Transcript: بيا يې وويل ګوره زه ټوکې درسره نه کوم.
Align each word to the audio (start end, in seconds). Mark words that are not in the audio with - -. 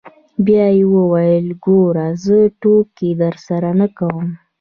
بيا 0.45 0.67
يې 0.77 0.83
وويل 0.95 1.47
ګوره 1.65 2.07
زه 2.23 2.37
ټوکې 2.61 3.09
درسره 3.23 3.69
نه 3.79 3.87
کوم. 3.97 4.27